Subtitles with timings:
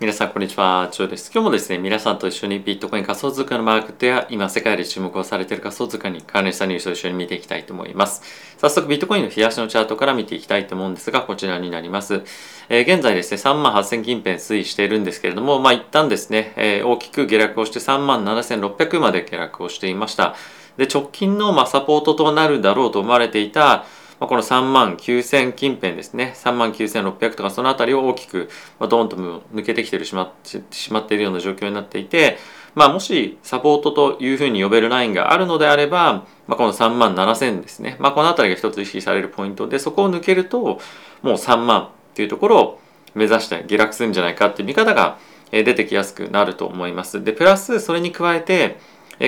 [0.00, 1.30] 皆さんこんにちは、ジョーです。
[1.30, 8.22] 今日もですね、皆さんと一緒にビットコイン仮想通貨のマーケットや今世界で注目をされている仮想通貨に関連したニュースを一緒に見ていきたいと思います。
[8.56, 12.22] 早速ビットコインの冷やしのチャートから見ていきたいと思うんですが、こちらになります。
[12.70, 20.34] えー、現在ですね、3万8000近辺推移しているんですけれども、まあ一旦ですね、えー、大きく下落をして3万7600まで下落をしていました。
[20.78, 23.84] で、直近のまあサポートとなるだろうと思われていた
[24.20, 32.36] まあ、この3万9000近辺ですね3万9600とかその辺りを大きく、まあ、ドーンと抜けてきてるしまってしまっているような状況になっていて、
[32.74, 40.60] まあ、もしサポートというふうに呼べるラインがあるのであれば、まあ、この3万7000ですね、まあ、この辺りが一つ意識されるポイントでそこを抜けると
[41.22, 42.80] もう3万というところを
[43.14, 45.18] 目指して下落するんじゃないかっていう見方が
[45.50, 47.24] 出てきやすくなると思います。
[47.24, 48.78] でプラスそれに加えて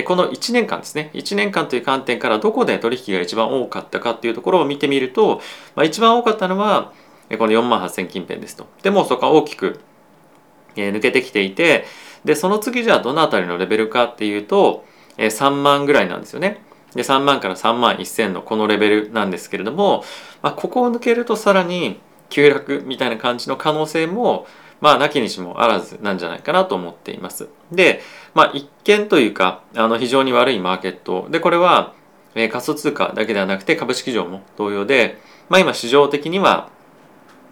[0.01, 1.11] この1年間ですね。
[1.13, 5.39] 1年間という観点からどこで取引が一番多かったかっていうところを見てみると、
[5.75, 6.91] まあ、一番多かったのは
[7.37, 8.65] この4万8000近辺ですと。
[8.81, 9.79] でもそこは大きく
[10.75, 11.85] 抜けてきていて
[12.25, 14.83] でその次じゃあどの辺りのレベルかっていうと
[15.17, 16.63] 3万ぐらいなんですよね。
[16.95, 20.03] で3万から3万1000のこのレベルなんですけれども、
[20.41, 24.47] まあ、ここを抜けるとさらに急落みたいな感じの可能性も
[24.83, 27.47] まあ、なきにしもあらずなんじゃないかなと思っています。
[27.71, 28.01] で、
[28.33, 31.27] まあ、一見というか、あの、非常に悪いマーケット。
[31.29, 31.93] で、これは、
[32.35, 36.69] えー、仮想通貨だけではなくて株式上も同様で、まあ、今市場的には、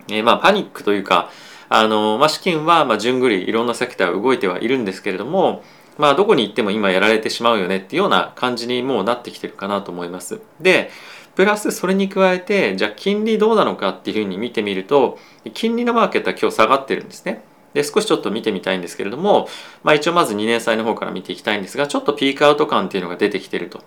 [0.10, 1.30] えー、まあ、パニックというか、
[1.70, 5.64] あの、まあ、資金は、まあ、じゅんぐりいろんなセクター動いてはいるんですけれども、
[5.98, 10.42] まあ、どこに行っても今やられてしまうよねっていうような感じにもうなってきてるかなと思います。
[10.60, 10.90] で、
[11.36, 15.18] プラスそれに加えてじゃあ金利どうなのかっていうふうに見てみると
[15.54, 17.44] 金利のマーケットは今日下がってるんですね。
[17.74, 19.48] で少しちょっと見てみたいんですけれども、
[19.84, 23.82] まあ、一応まず2年債の方から見ていきたいんですがちょっとピークアウト感っていうのが出てきてると。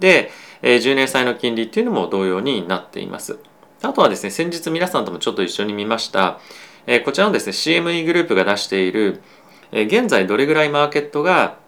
[0.00, 0.30] で、
[0.62, 3.38] えー、10年債の金利っていうのも同様になっています。
[3.82, 6.40] あとはですね先日皆さんともちょっと一緒に見ました、
[6.86, 9.20] えー、こちらのですね CME グループが出している、
[9.72, 11.58] えー、現在どれぐらいマーケットが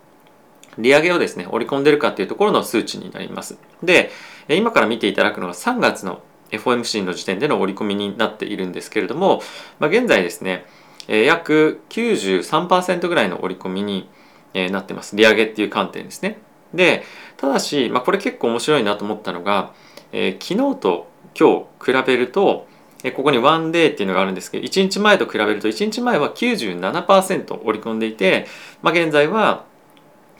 [0.79, 3.59] 利上げをですね織り込んでるかっていうところの数値になります。
[3.83, 4.11] で
[4.49, 9.43] 今から見ていただくのが3月の FOMC の時点での織り込みになっているんですけれども、
[9.79, 10.65] まあ、現在ですね、
[11.09, 14.09] え約93%ぐらいの織り込みに
[14.57, 15.17] えなってます。
[15.17, 16.39] 利上げっていう観点ですね。
[16.75, 17.05] で、
[17.37, 19.73] ただし、まあ、これ結構面白いなと思ったのが、
[20.13, 21.09] えー、昨日と
[21.39, 22.67] 今日比べると、
[23.05, 28.47] えここにワンデーっていうのがあるんですけど、1日前と比べると、1日前は97%織り込んでいて、
[28.83, 29.65] まあ、現在は、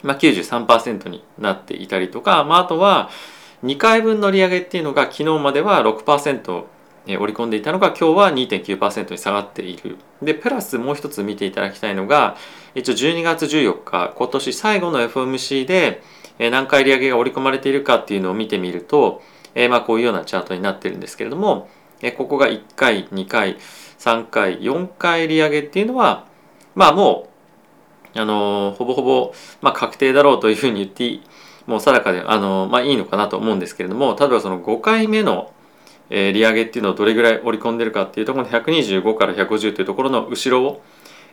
[0.03, 3.11] まあ、93%になっていたりとか、まあ、あとは、
[3.63, 6.65] 2回分の利上げっていうのが昨日までは6%
[7.07, 9.97] 織り込んでいたのが今日は2.9%に下がっている。
[10.23, 12.37] で、プラスもう一つ見ていただきたいのが、
[12.75, 16.03] 一応12月14日、今年最後の FOMC で
[16.39, 19.23] 何回利上げが織り込まれているかっていうのを見てみると、
[19.55, 21.69] えまあこういうようなチャートになってるんですけれども、
[22.03, 23.57] えここが1回、2回、
[23.99, 26.27] 3回、4回利上げっていうのは、
[26.75, 27.37] まあもう、
[28.19, 31.21] あのほぼほぼ、まあ、確定だろうというふうに言って
[31.67, 35.53] もう定かで、あのまあ、いいのかなと思うんですけれども例えばその5回目の、
[36.11, 40.83] えー、利上げっていうのをどれぐらい織り込んでるかっていうところの125から150というところの後ろを、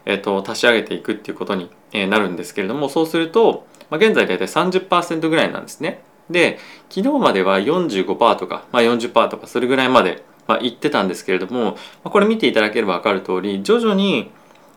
[0.05, 6.03] えーと、足し上げていくっていうことに、え、なるんですけれどもそうすると、まあ、現在大体30%ぐらいなんですね。
[6.29, 6.57] で
[6.89, 14.31] 昨日までは45%とか、まあ40%、とかそれぐらいまで、まあ、言ってたんですけれども、まあ、これ見ていただければ分かる通り徐々に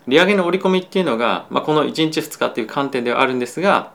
[0.09, 3.93] 利上げの織り込みっていうのが、まあ、この1日2日っていう観点ではあるんですが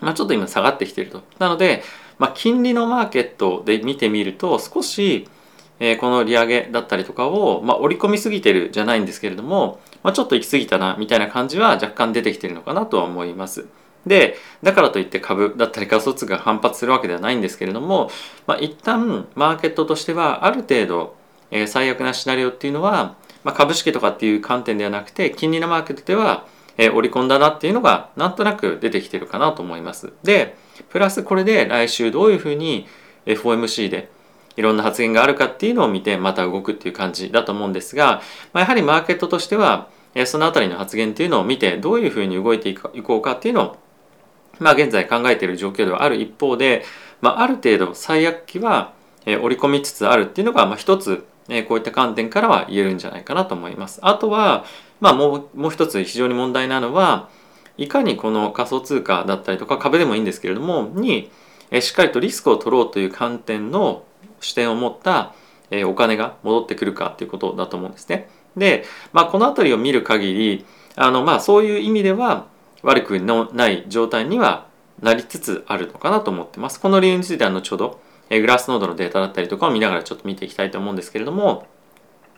[0.00, 1.22] まあ、ちょっと今下がってきてると。
[1.38, 1.82] なので、
[2.18, 5.28] まあ、金利のマーケットで見てみると少し、
[5.80, 13.66] えー、この利上げだったりとかを、まあ、織り込みすぎてるじゃないんですけれども、まあ、ちょっと行き過ぎたなみたいな感じは若干出てきてるのかなとは思います。
[14.06, 18.10] でだからといって株だったり仮想通貨が反発するわけではないんですけれども、
[18.46, 21.16] まあ、一旦マーケットとしてはある程度、
[21.50, 26.46] えー、最悪なシナリオっていうのは、まあ、株式とかっていう観点ではなくて金利のマーケットでは
[26.76, 30.12] え織り込んだなっていうのがなんとなく出てきてるかなと思います。
[30.22, 30.56] で
[30.88, 32.86] プラスこれで来週どういうふうに
[33.26, 34.10] FOMC で
[34.56, 39.88] いろんな発言があるかっていうのを見てまた動くっていう感じだと思うんですが、まあ、やはりマーケットとしては
[40.26, 43.76] そのあたりの発言っていうのを見てどういうふうに動いていこうかっていうのを
[44.60, 46.84] まあ現在考えている状況ではある一方で、
[47.20, 48.92] まあ、ある程度最悪期は
[49.26, 51.26] 織り込みつつあるっていうのがまあ一つ
[51.68, 53.98] こういった観点からは言えるんじゃないかなと思います。
[54.02, 54.64] あとは
[55.00, 57.28] まあ、もうもう一つ非常に問題なのは
[57.76, 61.30] いかにこの仮想通貨だったりとか株でもいいんですけれどもに
[61.80, 64.04] しっかりとリスクを取ろうという観点の
[64.40, 65.34] 視点を持った
[65.86, 68.28] お金が戻ってくるかということだと思うんですね。
[68.56, 70.66] で、まあ、この辺りを見る限り
[70.96, 72.46] あのまあそういう意味では
[72.82, 74.66] 悪くのない状態には
[75.00, 76.80] なりつつあるのかなと思ってます。
[76.80, 78.00] この理由については後ほど
[78.30, 81.66] グラスノードのデータだったりとかを見ながらちょっと見ていきたいと思うんですけれども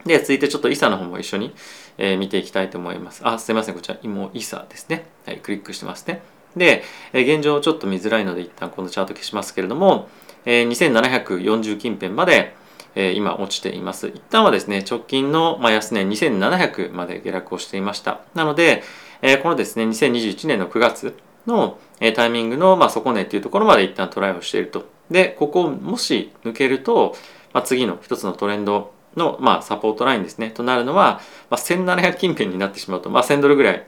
[0.06, 1.54] で、続いてちょっとイサの方も一緒に、
[1.98, 3.20] えー、見ていきたいと思います。
[3.24, 3.74] あ、すいません。
[3.74, 5.06] こちら、もイサですね。
[5.26, 6.22] はい、クリックしてますね。
[6.56, 6.82] で、
[7.12, 10.08] えー、現状ちょっと見づらいので一旦このチャート消しますけれども、
[10.44, 12.54] えー、2740近辺まで、
[12.94, 14.08] えー、今落ちています。
[14.08, 18.20] 一旦はですね、直近の、まあ、安値2700まで下落をしていました。
[18.34, 18.82] なので、
[19.22, 21.16] えー、このですね、2021年の9月
[21.46, 24.86] の、えー、タイミングの、まあ、底値っていうところまで一旦トライをしていると。
[25.10, 27.14] で、ここをもし抜けると、
[27.52, 30.50] まあ、次の一つのトレンドの、まあ、サポートラインですね。
[30.50, 31.20] となるのは、
[31.50, 33.86] まあ、1700近辺になってしまうと、まあ、1000ドルぐらい、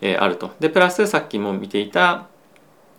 [0.00, 0.52] えー、あると。
[0.60, 2.26] でプラスさっきも見ていた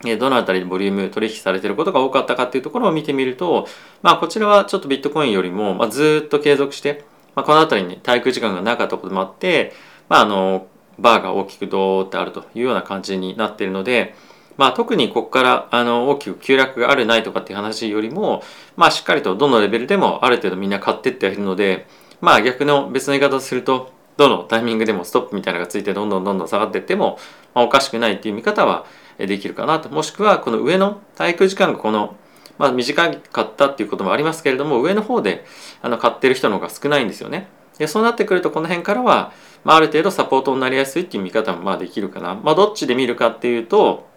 [0.06, 3.68] えどのあたりでボリューム取引されていることが多かったかっていうところを見てみると、
[4.02, 9.74] まあ、こちらはちょっとビットコインよりも、まあ、ずっと継続して、まあ、この辺りに滞空時間がなかったこともあって、
[10.10, 10.68] まあ、あの
[11.00, 14.16] バーが大きくドーってあるというような感じになっているので、
[14.62, 18.44] まあ、特にここからあの大きく急落があるないとかっていう話よりも、
[18.76, 21.88] まあ、しっかりとどのレベルでもある程度みんな買ってってはいるので、
[22.22, 27.18] まあ、逆の別の言い方をするとどのタイミングでもストップみたいなのがついてどんどんどんどん下がっていっても、
[27.56, 28.86] まあ、おかしくないっていう見方は
[29.18, 32.16] できるかなともしくはこの上の滞空時間がこの、
[32.60, 35.44] まあ、短かったっていうこともありますけれども上の方で
[35.82, 37.48] あの買ってる人の方が少ないんですよね。
[37.80, 42.36] でそうなってくるとこの辺からは、まあ、ある程度サポートになりやすいっていう見方もまあできるかな。
[42.36, 44.11] まあ、どっちで見るかっていうと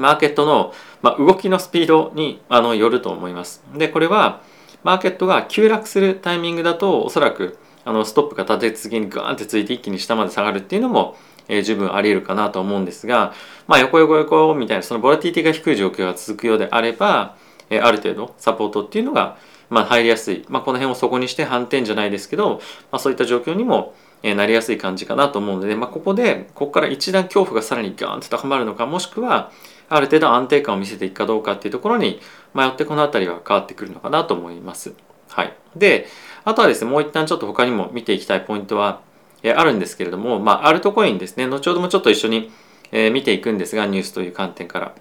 [0.00, 0.72] マーケットの、
[1.02, 3.62] まあ、動きのスピードにあのよると思います。
[3.76, 4.40] でこれは
[4.82, 11.16] マーケットが急落するタイミングだとおそらくあのストップが立て続けにガーンってついて一気に下まで下がるっていうのも、
[11.48, 13.32] えー、十分あり得るかなと思うんですが、
[13.66, 17.36] まあ、横横横みたいなそのボラティティが低い状況が続くようであれば、
[17.70, 19.38] えー、ある程度サポートっていうのが、
[19.70, 22.60] まあ、入りやすい、まあ、この辺をそこにして反転じゃないですけど、
[22.90, 29.52] まあ、そういった状況にもえなりやすい感じかなと思うので、まあ、ここでここから一段恐怖がさらにガーンと高まるのかもしくは
[29.88, 32.20] ある程度安定感を見せていくかどうかっていうところに
[32.54, 34.94] 迷ってこの辺りは変わってくるのかなと思います。
[35.28, 36.06] はい、で
[36.44, 39.00] あとはですねもう一旦ちょっと他にも見ていきたいポイントは
[39.42, 42.50] えあるんですけれども、まあ、アルトコインですね後ほどもちょっと一緒に、
[42.92, 44.94] え見ていくんですがニュースという観点から。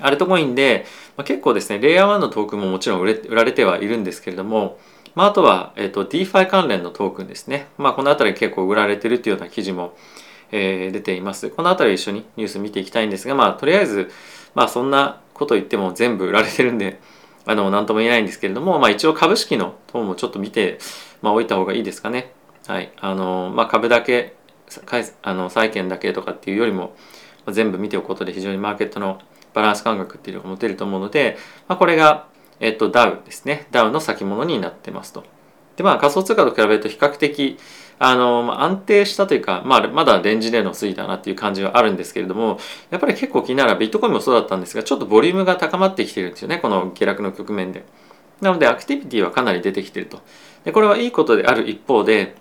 [0.00, 0.86] アルトコインで、
[1.18, 4.78] まあ、結構ですねレイヤー1のトークンももちろん売れ売られてはいるんですけれども、
[5.14, 9.94] まあ、あとは、えーと、DeFi 関連のトークンですね、まあ、この辺り結構売られてるっていうような記事も、
[10.52, 14.10] えー、出ていますこの辺り一緒にニュース見ていきたいんですがまあとりあえず
[14.54, 17.00] まあそんなこと言っても全部売られてるんで
[17.44, 20.78] あの何とも言えないんですけれども、まあ、一応株式の方もちょっと見て、
[21.22, 22.32] まあ、おいた方がいいですかね。
[22.68, 24.36] はいあのまあ、株だけ
[25.22, 26.94] あの債券だけとかっていうよりも、
[27.44, 29.18] まあ、全部見ておくことで非常にマーケットの
[29.54, 32.26] バランス感覚っていうのが持てると思うので、まあ、これが、
[32.60, 35.24] えっと、DAO ですね DAO の先物になってますと。
[35.76, 37.58] でまあ仮想通貨と比べると比較的
[38.04, 42.58] あの、安定したというか、まあ、まだレンジでの推移だなっていう感じはあるんですけれども
[42.90, 47.84] やっぱり結構気になるビットコインもそうだったんですがちょっとボリュームが高まってきてるんですよねこの下落の局面で。
[48.40, 50.20] なのでアクティビティはかなり出てきてると。
[50.64, 52.34] でこれはいいことである一方で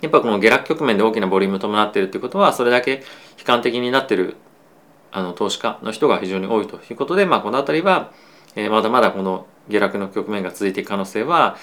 [0.00, 3.02] やっぱこの下落局面で大きなボリューム伴っているっていうことはそれだけ
[3.38, 4.36] 悲観的になってる
[5.12, 8.12] あの投資家の人が非常に多いということで、まあ、この辺りは、
[8.56, 11.58] え、まだまだこの下落の局面が続いていく可能性は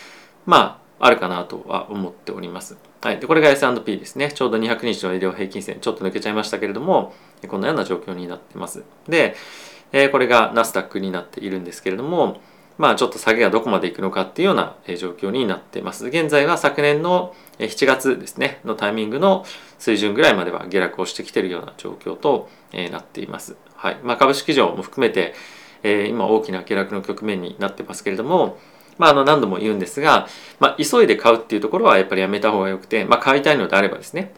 [0.46, 2.87] まああるかなとは思っております。
[3.02, 4.32] はい、でこれが S&P ですね。
[4.32, 7.14] ちょうど200日の医療平均線ちょっと抜けちゃいましたけれども
[7.48, 8.84] こんなような状況になってます。
[9.08, 9.36] で、
[9.92, 12.42] えー、これがナスダックになっているんですけれども
[12.78, 16.08] まあちょっと下げがどこまでいくのかっていうような状況になっています。
[16.08, 19.46] 現在は昨年の7月ですねのタイミングの
[19.80, 22.50] 水準ぐらいまでは下落をしてきているような状況と
[22.92, 23.58] なっています。
[23.76, 25.36] はいまあ、株式上も含めて、
[25.84, 28.58] え、今大きな下落の局面になってますけれども、
[28.98, 30.28] まあ、あの何度も言うんですが、
[30.60, 34.34] まあ、急いで買うっていうところはやっぱりやめた方がよくて、まあ、買いたいのであればですね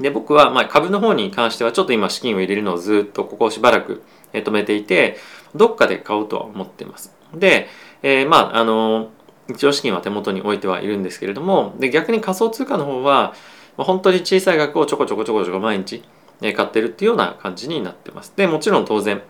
[0.00, 5.18] で僕はまあ株の方に関してはちょっと今資金を入れるのをずっとここをしばらく止めていて
[5.54, 7.12] どっかで買おうとは思ってます。
[7.34, 7.68] で、
[8.02, 9.10] えー、まああの
[9.48, 13.34] 一応資金は手元に置いてはいるんですけれどもで逆に仮想通貨の方は
[13.76, 16.02] 本当に小さい額をちょこちょこちょこちょこ毎日
[16.40, 18.32] 買ってるっていうような感じになってます。
[18.36, 19.20] でもちろん当然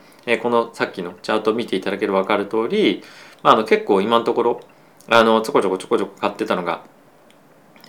[0.43, 3.03] このさっきのチャートを見ていただければ分かる通り、
[3.43, 4.61] まあ、あの結構今のところ
[5.09, 6.83] あのちょこちょこちょこちょこ買ってたのが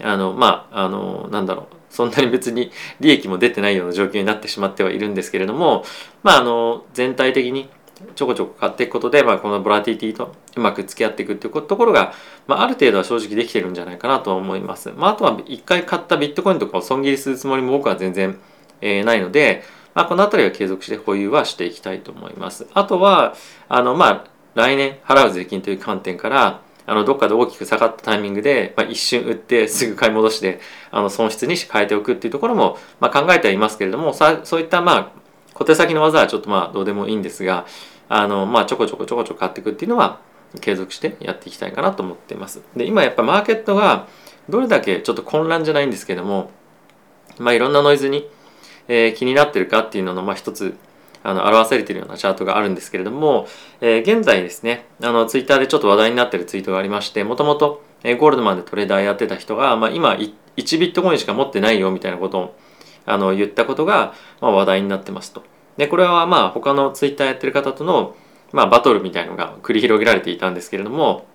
[0.02, 5.84] あのまああのなんだろうそんなに別に利益も出てないような状況になってしまってはいるんですけれども
[6.24, 7.70] まああの全体的に
[8.16, 12.14] ちょこちょこ買っていくことで、まあ、このボラティティとうまく付き合っていくっていうところが、
[12.48, 14.92] まあ、ある程度は正直できてるんじゃないかなと思います。
[14.96, 18.40] まあ、あとは一回買ったビットコインとかを損切りするつもりも僕は全然、
[18.82, 22.68] えー、ないので、まあ、この辺りは継続して保有はしていきたいと思います。
[22.74, 23.36] あとは、
[23.70, 35.12] あの、まあ、来年払う税金という観点から、あの、どっかで大きく下がったタイミングで、まあ、一瞬売ってすぐ買い戻して、あの、損失に変えておくっていうところも、まあ、考えてはいますけれども、さそういった、まあ、
[35.54, 37.66] 小手先の技はちょっとまあ、どうでもいいんですが、
[38.10, 40.20] あの、まあ、ちょこちょこちょこちょこ買っていくっていうのは
[40.60, 42.62] 継続してやっていきたいかなと思っています。
[42.76, 44.08] で、今やっぱマーケットが
[44.50, 46.52] どれだけちょっと混乱じゃないんですけども
[47.40, 48.30] まあいろんなノイズに、
[48.88, 50.76] えー、気になってるかっていうののまあ一つ
[51.24, 53.48] あの表されているようなチャートがあるんですけれども、
[53.80, 62.56] えー、現在ですねあのツイッターでちょっと話題になってるツイートがありましてもともとゴールドマンでトレーダーやってた人が、まあ、今1ビットコインしか持ってないよみたいなことを
[63.06, 65.44] あの言ったことが、まあ、話題になってますと。
[65.78, 68.16] でこれはまあ他のツイッターやってる方との、
[68.52, 71.26] まあ、バトルみたいのが繰り広げられていたんですけれども、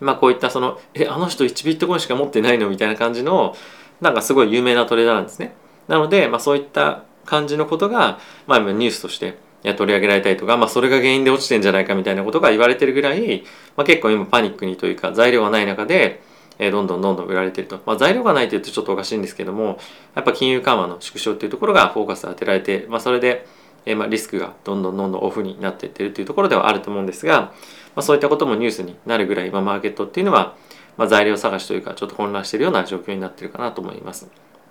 [0.00, 3.54] まあ、こういったその「えあの人1ビットコインしか持ってないの?」みたいな感じの
[4.00, 5.54] なんかすごい有名なトレーダーなんですね。
[5.88, 13.44] なので、まあ、そういった感じのことが、まあ、ニュースとして取り上げられたりとか、まあ、それが原因で落ちてんじゃないかみたいなことが言われてるぐらい、
[13.76, 16.22] まあ、結構今パニックにというか材料がない中で、
[16.58, 19.78] えー、どんどんどんどん売られてると、まあ、材料がないと言うとちょっとおかしいんですけども
[20.14, 23.46] やっぱ金融緩和の縮小っていうところがフォーカス当てられて、まあ、それで、
[23.86, 27.52] えー、まあリスクがどんどんどんどんオフになっていってるというところではあると思うんですが、ま
[27.96, 30.56] あ、そういったこともニュースになるぐらい今マーケットっていうのは、
[30.96, 34.28] まあ、材料探しというかちょっと混乱しているような状況になってるかなと思います。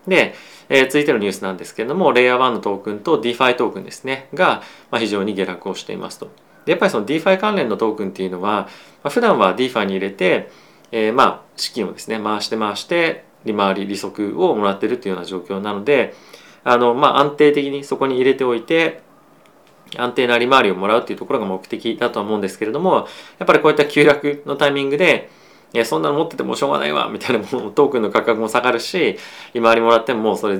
[0.07, 0.35] で、
[0.69, 6.29] えー、続いてのニュースなんですけれども、レイヤー1のトークンと DeFi トークンですね、が、まあ、非常に下落をしていますと。
[6.65, 8.69] で、やっぱりその DeFi 関連のトークンっていうのは、ま
[9.05, 10.49] あ、普段は DeFi に入れて、
[10.91, 16.13] えー、まあ、資金をですね、回して回して、利回り、利息をもらってるっていうような状況なので、
[16.63, 19.01] あの、まあ、安定的にそこに入れておいて、
[19.97, 23.07] 安定な利回りをもらうっていうところが目的だとは思うんですけれども、
[23.37, 25.29] やっぱりこういった急落のタイミングで、
[25.73, 29.17] いやそんなの持っててもしょうがないわみたいなもうトークンの価格も下がるし
[29.53, 30.59] 利回りもらってももうそれ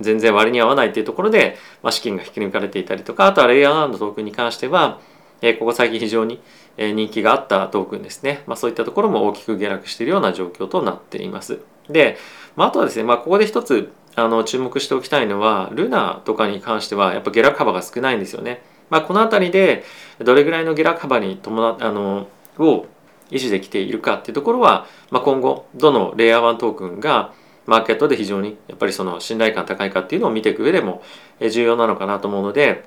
[0.00, 5.00] 全然割に合わないっていうところで、まあ、資金が引き抜かれていたりとかあとはレイヤー1のトークンに関しては、
[5.40, 6.40] えー、ここ最近非常に
[6.76, 11.60] 人気があったトークンですね、まあ、そういったところも大きく下落しているような状況となっています。
[11.88, 12.16] で、
[12.56, 19.84] まあ、あとはですね、まあ、ここで一つあの注目しておきたいのはルナとかに関してはやっぱ下落幅が少ないんですよね、まあ、この辺りで
[20.18, 22.28] どれぐらいの下落幅に伴あの
[22.58, 22.86] を
[23.32, 27.32] 維持できているかっていうところは、まあ、今後どのレイヤー1トークンが
[27.66, 31.02] マーケットで非常にやっぱりその信頼感高いかっていうのを見ていく上でも
[31.40, 32.84] 重要なのかなと思うので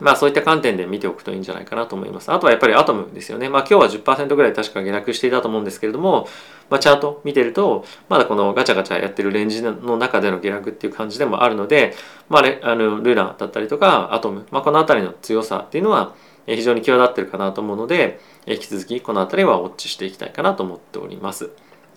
[0.00, 2.30] まあそういった観点で見ておくといいんじゃないかなと思います。
[2.30, 3.48] あとはやっぱりアトムですよね。
[3.48, 6.28] まあ今日は10%ぐらい確か下落していたと思うんですけれども、
[6.68, 11.94] まあチャート見てると、まだこのガチャガチャやってるレンジの中での下落っていう感じでもあるので、
[12.28, 16.14] まああのルナだったりとかアトム、まあこの辺りの強さっていうのは
[16.46, 21.50] 非常に際立ってるかなと思うので、引き続きこの辺りはウォッチしていきたいかなと思っております。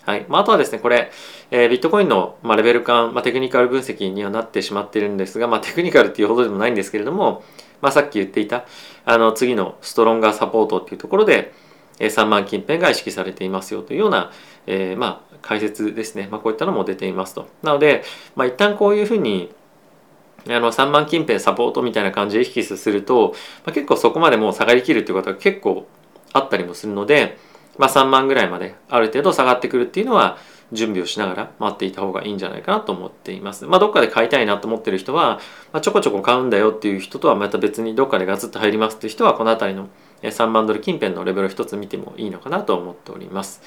[0.04, 1.10] はいまあ、あとはですね、これ、
[1.50, 7.44] えー、ビットコインの、まあ、レベル感、まあ、テクニカル分析にはなってしまっているんですが、まあ、テクニカルっていうほどでもないんですけれども、
[7.82, 8.64] まあ、さっき言っていた
[9.04, 11.52] あの次のストロンガーサポートっていうところで、
[11.98, 14.32] えー、3万近辺が意識されていますよというような、
[14.66, 17.48] えー、まあ、解説ですね、まあ、こういったのも出ていますと。
[17.62, 18.02] なので、
[18.36, 19.52] まあ、一旦こういうふうに
[20.46, 25.86] あの3万近辺サポートみたいな感じで意識すると、まあ、結構そこまでもう下がりきるっていうことが結構
[26.32, 27.38] あったりもするので、
[27.78, 30.38] まあ、3万ぐらいまである程度下がってくるっていうのは
[30.72, 33.66] 準備をしながら待っていた方がいいんじゃないかなと思っています。
[33.66, 35.40] まあ、どっかで買いたいなと思ってる人は、
[35.72, 39.88] まあ、ちょこちょこ買うんだよっていう人とはまた別にどっかでガツッと入りますっていう人はこの辺りの
[40.22, 43.62] 3万ドル近辺のレベルを一つ見てもいいのかなと思っております。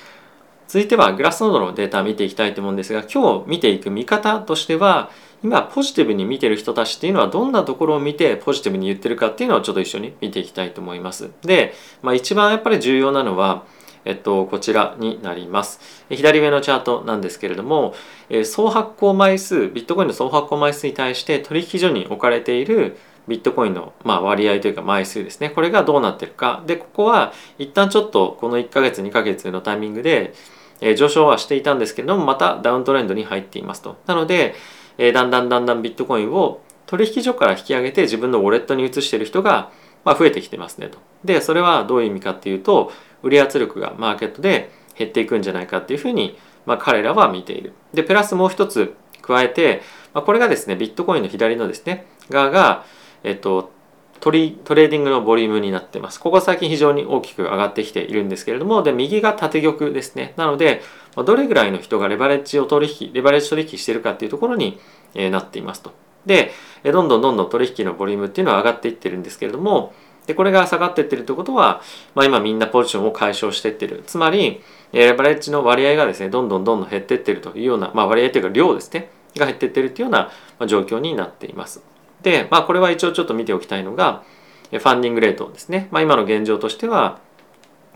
[0.67, 5.11] 続いてはグラスノードのデータ見ていきたいと思うんですが今日見ていく見方としては
[5.43, 11.31] 今ポジティブに見てる人たちっていうのはどんなところを見てポジティブに言ってるかっていうのをちょっと一緒に見ていきたいと思います。
[11.41, 13.63] で、まあ、一番やっぱり重要なのは
[14.05, 15.79] えっと、こちらになります。
[16.09, 17.95] 左上のチャートなんですけれども、
[18.29, 22.97] え総発行枚数、ビットコインの総発行枚数に対して取引所に置かれている
[23.27, 25.49] ビットコインの、まあ、割合というか枚数ですね。
[25.49, 26.63] これがどうなってるか。
[26.67, 30.33] で、ここは一旦ちょっとこの1ヶ月、2ヶ月のタイミングで、
[30.81, 33.95] え上昇はしていたんですけれども、またダウントレンドに入っていますと。
[34.05, 34.55] なので、
[34.97, 39.71] えだんだんだんだんビットコインを取引所から引き上げて自分のウォレットに移してる人が、
[40.05, 40.99] まあ、増えてきてますねと。
[41.23, 47.73] で、それはどういう意味かっていうと、売り圧力がマーケットで減っていくんじゃないかっていうふうに、まあ、彼らは見ている。
[47.93, 49.81] で、プラスもう一つ加えて、
[50.13, 52.85] まあ、これがですね、ビットコインの左のですね、側が、
[53.23, 53.71] えっと、
[54.19, 56.19] トリトレーディングのボリュームになってます。
[56.19, 60.33] ここ最近非常に大きく上がってきているんですけれども、で、右が建玉ですね。
[60.37, 60.81] なので、
[61.15, 64.79] どれぐらいの人がレバレッジを取引、レバレッジ取引しているかっていうところに
[65.13, 65.91] なっていますと。
[66.25, 66.51] で、
[66.83, 69.93] どんどんどんどん取引のボリュームっていうのは上がっていってるんですけれども、
[70.25, 71.81] で、これが下がっていってるってことは、
[72.15, 74.03] まあ、今みんなポジションを解消していってる。
[74.07, 74.61] つまり、
[74.93, 80.17] レバレッジの割合がですね、どんどんどんどん減っていってるというような、まあ、割合というか量ですね、が減っていってるっていうよ
[80.57, 81.83] うな状況になっています。
[82.23, 84.23] で、まあ、これは一応ちょっと見ておきたいのが、
[84.71, 85.87] ファンディングレートですね。
[85.91, 87.19] まあ、今の現状としては、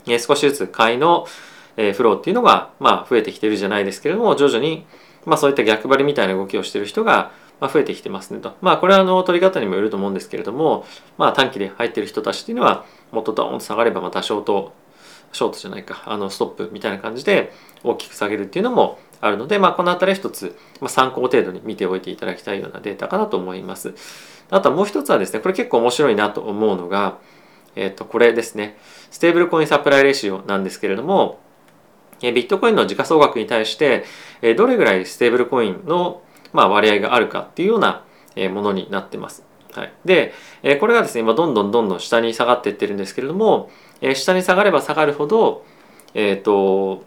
[0.06, 1.26] 少しずつ買いの
[1.76, 4.86] フローっていうのが、まあ、増えてきてるじゃないですけれども、徐々に、
[5.26, 7.32] まあ、そういった逆張りみたいな動きをしてる人が、
[7.66, 8.54] 増えてきてますねと。
[8.60, 14.72] まあこれはあの取り方にもよると思うんですけれども、まあ短期で入ってる人たちっていうのはもっとドーンと下がればまあ多少と
[15.32, 23.94] ショートじゃないかあのストップみたいな感じで大きく下げるっていうのもあるので、まあ、この辺り一つ、まあ、参考程度に見ておいていただきたいようなデータかなと思います。
[24.50, 27.18] あともう一つはですねこれ結構面白いなと思うのが、
[27.76, 28.78] えっ、ー、とこれですね
[29.10, 31.38] ステーブルコインサプライレシオなんですけれども
[32.20, 34.04] ビットコインの時価総額に対して
[34.56, 36.22] どれぐらいステーブルコインの
[36.52, 38.04] まあ割合があるかっていうような
[38.50, 39.44] ものになってます。
[39.72, 40.32] はい、で
[40.80, 43.70] これがですね今どんどんどんどん下に下がっていってるんですけれども
[44.14, 45.64] 下に下がれば下がるほど
[46.14, 47.04] えっ、ー、と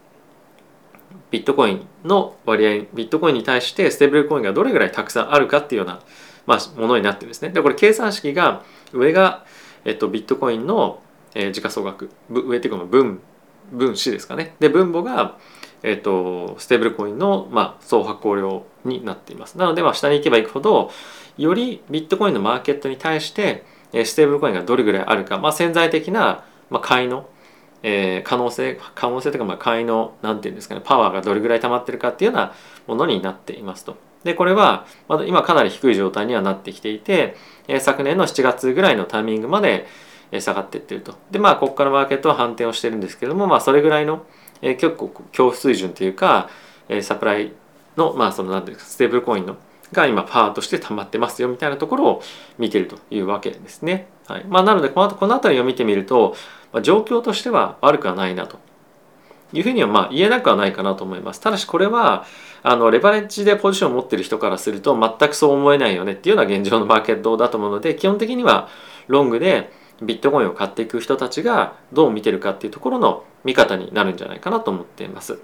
[1.31, 6.01] ビットコインの割合ビットコインに対してステーブルコインがどれぐらいたくさんあるかっていうような、
[6.45, 7.49] まあ、ものになってるんですね。
[7.49, 9.45] でこれ計算式が上が、
[9.85, 11.01] えっと、ビットコインの、
[11.33, 13.21] えー、時価総額上っていうか分
[13.71, 14.55] 分子ですかね。
[14.59, 15.37] で分母が、
[15.83, 19.57] えっと、ステーブルコインの、まあ、総発行量になっています。
[19.57, 20.91] なので、まあ、下に行けば行くほど
[21.37, 23.63] よりビットコインのマーケットに対して
[23.93, 27.27] ステーブルコインがどれぐらいあるか、まあ、潜在的な、まあ、買いの
[27.83, 32.53] えー、可能性可能性というかまあ買いの何て言うんですかねパワーがどれぐらい溜まってるかっていうような
[32.87, 33.97] ものになっていますと。
[34.23, 37.35] でこれはまだ今かなり低い状態にはなってきていて、
[37.67, 39.87] えー、昨年の7月ぐらいのタイミングまで
[40.39, 41.15] 下がっていってると。
[41.31, 44.25] でまあここからマーケットは反転をしてるんですけどもまあそれぐらいの、
[44.61, 46.49] えー、結構恐怖水準というか、
[46.87, 47.51] えー、サプライ
[47.97, 49.57] のまあその何て言うんですかステーブルコインの
[49.91, 52.23] が今パワーとして溜まってますよみたいなところを
[52.57, 54.07] 見てるというわけですね。
[54.27, 56.35] はいまあ、なのでこのこの辺りを見てみると
[56.71, 58.59] まあ、状況としては悪くはないなと
[59.53, 61.41] いうふうにはまあ言えなくはないかなと思います。
[61.41, 62.25] ただしこれは
[62.63, 68.69] あのレバレッジでポジションを持ってる人からすると全くそう思えないよねっていうのは現状のマーケットだと思うので基本的には
[69.07, 69.71] ロングで
[70.01, 75.39] ビットコインを買っていく人たちがどう見てるかっていうところの見方になるんじゃないかなと思っています。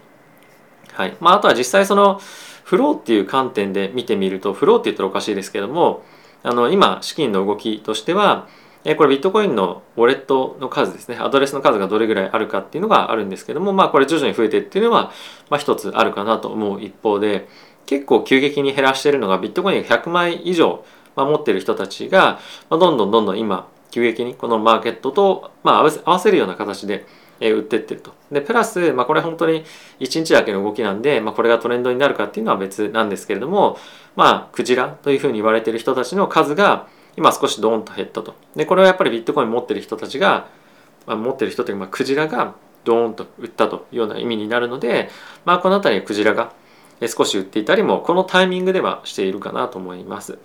[0.93, 2.19] はいまあ、あとは実際その
[2.67, 6.03] フローっていう観点で見てみるとフローって言ったらおかしいですけども
[6.43, 8.49] あの今資金の動きとしては
[8.97, 15.13] これビットコインのウォレットの数ですねアドレスの数がどれぐらいあるかっていうのがあるんですけどもまあこれ徐々に増えてっていうのは、
[15.49, 17.47] まあ、一つあるかなと思う一方で
[17.85, 20.83] 結構急激に減らしているのがビットコインが100枚以上、
[21.15, 27.05] ま、持ってる人たちが、ま、どんどんどんどん今急激にこのマーケットと、ま、合わせるような形で
[27.39, 28.13] え売ってってると。
[28.31, 29.63] で、プラス、まあ、これ本当に
[29.99, 33.77] 1日だけの動きなんで、まあ、これがトレンドになるかっていうのは別なんですけれども、
[34.15, 38.35] まあ、クジラというふうに言われてる人たちの数が、今少しドーンと減ったと。
[38.55, 40.47] で、これはやっぱりビットコイン持ってる人たちが、
[41.05, 45.09] まあ、持ってる人というか、まあ、クジラがドーンと売ったというような意味になるので、
[45.45, 46.53] まあ、この辺りはクジラが
[47.05, 50.37] 少し売っていたりも、このタイミングではしているかなと思います。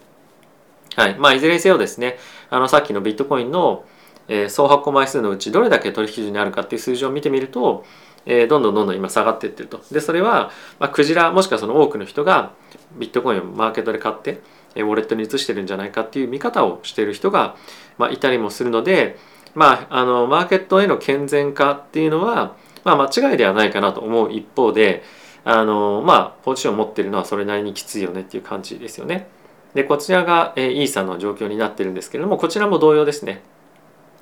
[0.96, 1.16] はい。
[1.18, 2.18] まあ、いずれにせよですね、
[2.50, 3.84] あの、さっきのビットコインの、
[4.32, 7.84] えー、総発行枚数のうちどれだけ取引所にあるかっていう数字を見てみると、
[8.24, 9.82] えー、どんどんどんどん今下がっていってると。
[9.90, 12.52] で、それは、まあ、クジラ、もしくはその多くの人が
[12.98, 14.40] ビットコインをマーケットで買って
[14.74, 17.56] え、ウォレットに移してるんじゃないかっていう見方をしている人が、
[17.98, 19.16] まあ、いたりもするので、
[19.54, 25.02] まあ、あのマーケットへの健全化っていうのは、まあ、間違いではないかなと思う一方で
[25.44, 29.28] あの、まあ、ポジションを持ってるのはそれなりにきついよねっていう感じですよね。
[29.74, 33.42] でこちらが、えー、イーサの状況になってるんですけれどもこちらも同様ですね。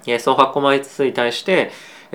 [0.07, 1.71] えー、総発行枚数に対して、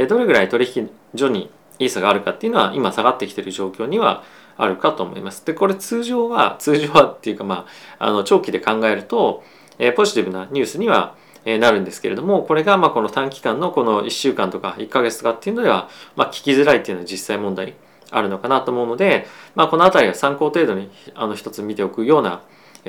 [0.10, 4.24] どれぐらい取引所にイーサがあるかっていうのは今下がってきてる状況には
[4.58, 5.45] あるかと思います。
[5.45, 7.65] でこれ通常は通常はっていうかま
[8.00, 9.43] ああの長期で考えると、
[9.80, 17.76] え、ポジティブなニュースにはなるんですけれどもこれがまあこの短期間のこの1週間とか1ヶ月とかっていうのでは、まあ、聞きづらいっていうのは実際問題
[18.12, 22.41] あるのかなと思うので、まあ、この辺りは参考程度にあの一つ見ておくような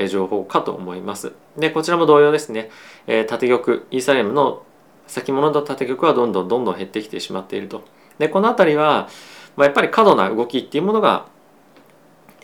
[0.08, 1.32] 情報かと思います。
[1.58, 2.70] でこちらも同様ですね、
[3.06, 4.62] えー、縦玉イーサリアムの
[5.06, 7.84] 先物の縦玉はどんどんどんどん減ってきてしまっていると。
[8.18, 9.08] でこの辺りは、
[9.56, 11.26] まあ、やっぱり過度な動きっていうものが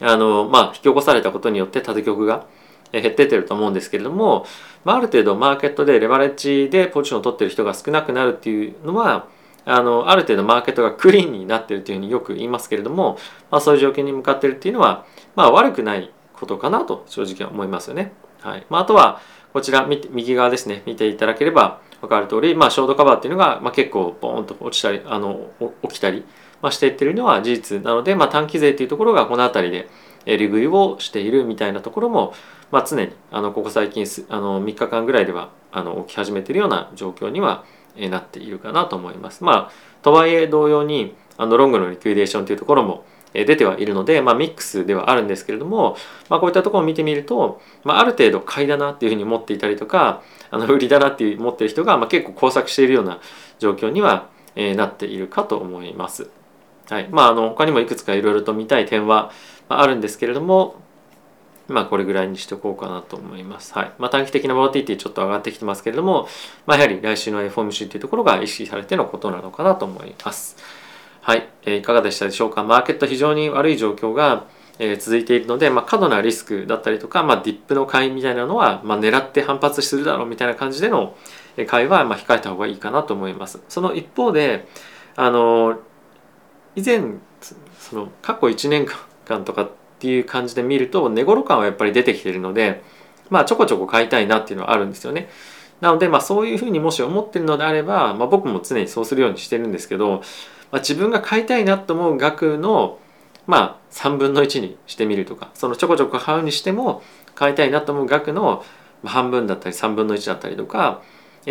[0.00, 2.46] あの、まあ、引き起こされたことによって縦局が
[2.92, 4.44] 減ってってると思うんですけれども、
[4.84, 9.28] まあ、ある程度マーケットでレバレッジでポジションを取ってる人が少なくなるっていうのは
[9.64, 13.16] あのある程度マーケットがクリーンになってるというふうによく言いますけれども、
[13.50, 18.12] まあ、そういう状況に向かってるっていうのは、まあ、悪くないことかなと正直思いますよね。
[18.40, 19.20] はいまあ、あとは
[19.52, 25.50] こちら右側ですね見ていただければ分かる通り、まあ、ショートカバーっていうのが、まあ、結構ボーンと落ちたりあの
[25.82, 26.24] 起きたり、
[26.60, 29.88] まあ、していってるのは事実なので、まあ、短期税っていうところがこの辺りで
[30.26, 32.34] え利食いをしているみたいなところも、
[32.70, 37.64] まあ、常にあのここ最近あの3日間ぐらいではあの起き始めているような状況には
[37.96, 39.44] なっているかなと思います。
[39.44, 45.96] まあ、とはいえ同様にあのロングのリクイデーションというところも出てはいるので、まあ、ミックスではあるんですけれども、
[46.28, 53.20] まあ、こういったところを見てみると、まあ、ある程度買いだなっていうふうに思っていたりとかあの売りだなっていう思ってる人が、まあ、結構工作しているような
[53.58, 56.28] 状況には、えなっているかと思います。
[56.90, 59.32] はいまあ、あの他にもいくつかいろいろと見たい点は
[59.68, 60.76] あるんですけれども、
[61.68, 63.72] まあこれぐらいにしておこうかなと思います。
[63.72, 63.92] はい。
[63.98, 66.28] まあ短期的なボラティティちょっと上がってきてますけれども、
[66.66, 70.56] まあやはり来週の FOMC というところが意識されてのことなのかなと思います。
[71.24, 71.48] はい。
[71.62, 72.64] えー、いかがでしたでしょうか？
[72.64, 74.48] マーケット非常に悪い状況が、
[74.80, 81.16] え、続いているので、まあ過度なリスクだったりとか、まあディップの買いみたいなのは、まあ狙って反発するだろうみたいな感じでの
[81.68, 83.62] 買いは、まあ控えた方がいいかなと思います。
[83.68, 84.66] その一方で、
[85.14, 85.78] あの、
[86.74, 87.02] 以前、
[87.78, 88.86] その過去1年
[89.24, 92.82] 間とかっていう感じで見ると寝頃感はやっぱり出てきてるので
[93.30, 95.28] まあちょこちょこ買いたいなっていうのはあるんですよね。
[95.80, 100.22] なのでまあそういうふうにもし思ってるのであれば、まあ、僕も常にそうするようにしてるんですけど、
[100.72, 102.98] まあ、自分が買いたいなと思う額の
[103.46, 107.02] まあ3分の1にしてみるとかそのちょこちょこ買うにしても
[107.34, 108.64] 買いたいなと思う額の
[109.04, 111.02] 半分だったり3分の1だったりとか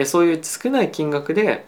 [0.06, 1.66] そういう少ない金額で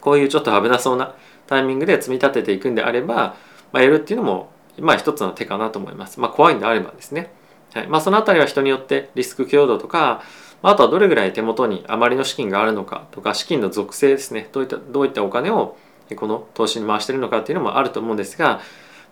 [0.00, 1.14] こういうちょっと危なそうな
[1.46, 3.36] タイミングで積み立てていくんであれば、
[3.72, 6.20] まあ、やるっていうのもまあ一つの手かなと思います。
[6.20, 7.32] まあ怖いんであればですね。
[7.74, 7.88] はい。
[7.88, 10.22] まあそのあたりは人によってリスク強度とか、
[10.62, 14.48] あとはどれぐらい手元にあまりの資金があるのかとか、資金の属性ですね。
[14.52, 15.76] どういった、どういったお金を
[16.16, 18.60] この投資に回してるのかっていうのもあると思うんですが、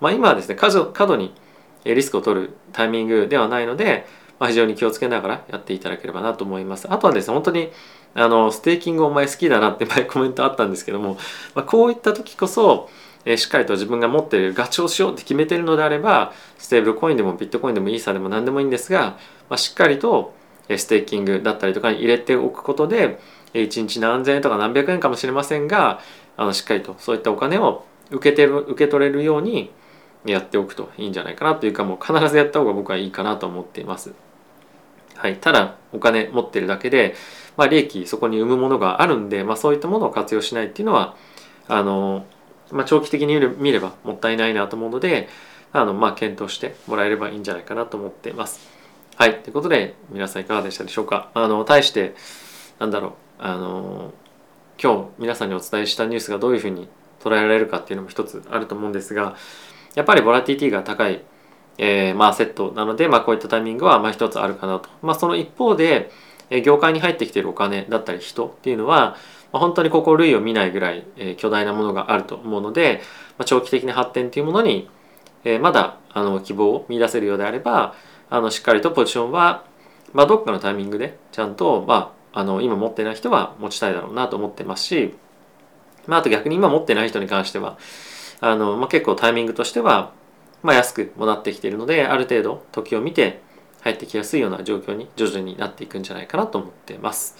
[0.00, 1.34] まあ今はですね、過度に
[1.84, 4.06] リスクを取るタイミングではないので、
[4.38, 6.86] まあ、非常に気をつけながらやっていただければなと思います。
[6.90, 7.70] あとはですね、本当に
[8.14, 11.18] あのステーキングお前好きだなって前 コメントあったんですけども、
[11.54, 12.88] まあ、こういった時こそ、
[13.24, 19.18] えしっかりと自分が持っているガチをしようって決めてるのであればステーブルコインでもビットコインでもイーサでも何でもいいんですが、
[19.50, 20.32] まあ、しっかりと
[20.68, 23.18] ステーキングだったりとかに入れておくことで
[23.64, 26.00] 1日何千円とか何百円かもしれませんが
[26.36, 29.70] あのしっかりとそういったお金を受けてる受け取れるように
[30.24, 34.12] やっておくといいんじゃないかなというかもう必ずやった方が僕はいいかなと思っています。
[35.14, 37.14] はい、ただお金持ってるだけで、
[37.56, 41.16] まあ、利益そこに生むものがあるんで、まあ、そういったものを活用しないっていうのは
[41.66, 42.24] あの
[42.70, 45.28] まあ、長期的に見ればもったいないなと思うので
[45.72, 48.78] あの、まあ、検討してもらえればいいんじゃないかなと思っています。
[49.16, 49.40] はい。
[49.40, 51.30] ということで、皆さんいかがでしたでしょうか？
[51.34, 52.14] あの、対して、
[52.78, 54.12] なんだろう、あの、
[54.82, 56.88] 今日皆さんにお伝えしたニュースがどういうふうに
[57.20, 59.36] 捉えられるかっていうのも一つあると思うんですが、
[59.94, 61.22] やっぱりボラティティが高い、
[61.78, 64.88] えー、まあ、セットなので、まあ、こういったタイミングは、まあ、一つあるかなと。
[65.02, 66.10] まあ、その一方で、
[66.62, 69.16] 業界に入ってきているお金だったり人っていうのは、
[69.52, 73.02] まあ、本当にここ類を見ないぐらい、え、巨大なものがあると思うので、
[73.36, 74.88] まあ、長期的な発展というものに、
[75.44, 77.94] え、まだあの希望を見出せるようであれば
[78.30, 79.64] あのしっかりとポジションは、
[80.12, 85.14] まあ、どっかのタイミングでちゃんと、まあ、あの今持ってない人は持ちたいだろうなと思ってますし、
[86.06, 87.78] まあ、あと逆に今持ってない人に関しては
[88.40, 90.12] あの、まあ、結構タイミングとしては、
[90.62, 93.40] まあ、安くもなってきているのである程度時を見て
[93.80, 97.36] 入ってきやすいような状況に徐々になっていくんじゃないかなと思ってます。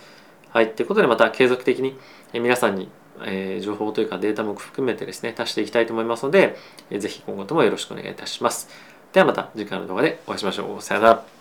[0.50, 1.98] はい、ということでまた継続的に
[2.32, 2.88] 皆さんに
[3.24, 6.56] え情報というかデータも含めてですね、足していきたいと思いますので、
[6.90, 8.68] えー、ぜひ今後ともよろしくお願いいたします。
[9.12, 10.82] ではまた次回の動画でお会いしましょう。
[10.82, 11.37] さよなら。